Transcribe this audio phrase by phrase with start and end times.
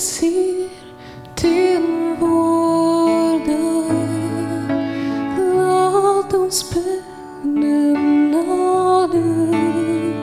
[0.00, 0.68] det ser
[1.42, 3.84] din vårda
[5.56, 6.74] Låt oss
[7.42, 8.42] benämna
[9.06, 10.14] dig.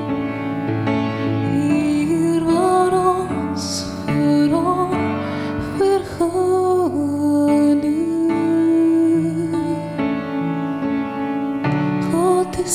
[1.53, 2.93] Er var
[3.53, 6.07] oss för oförhörlig
[12.13, 12.69] Och det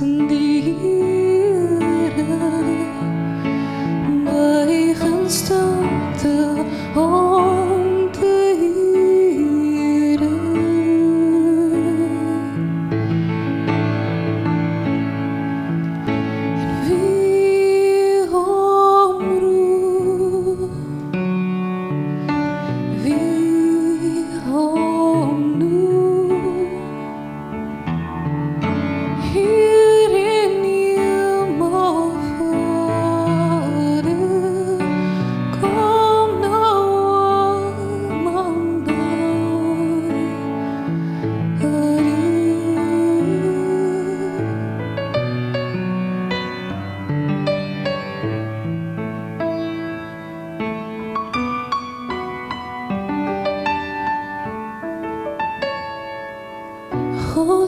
[0.00, 0.89] 曾第一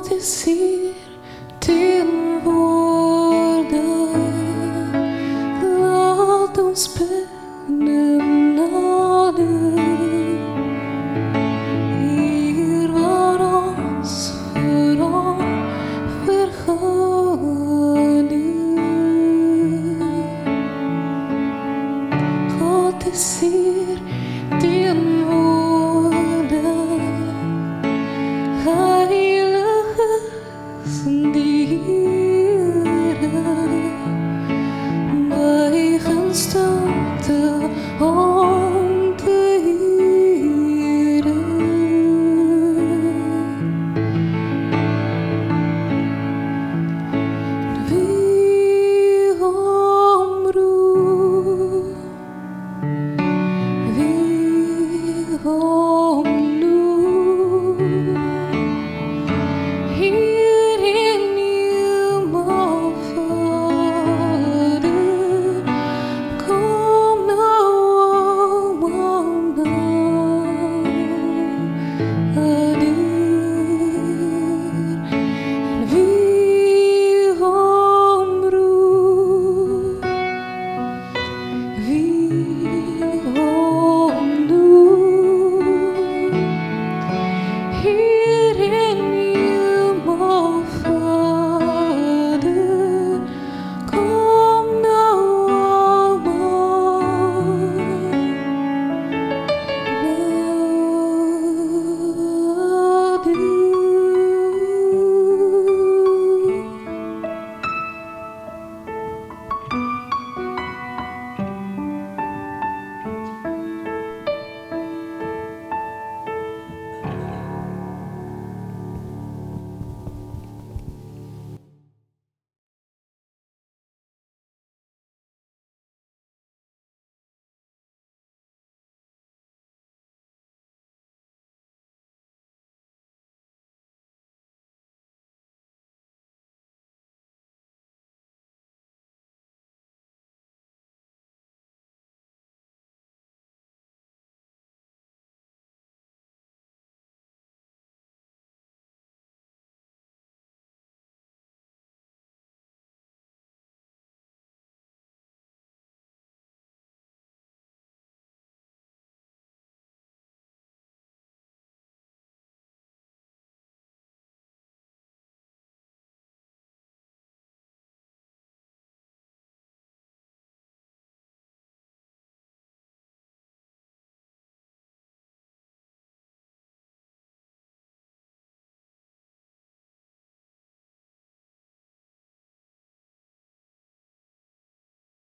[0.03, 0.95] att jag ser
[1.67, 3.73] din vårdnad.
[6.45, 8.19] Att de spänner
[8.57, 9.79] naden.
[12.19, 13.41] Er var
[14.01, 15.43] oss för om
[31.03, 32.22] 层第一